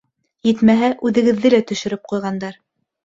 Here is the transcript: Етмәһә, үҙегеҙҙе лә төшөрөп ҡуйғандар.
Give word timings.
Етмәһә, 0.47 0.89
үҙегеҙҙе 1.09 1.51
лә 1.57 1.63
төшөрөп 1.73 2.13
ҡуйғандар. 2.13 2.59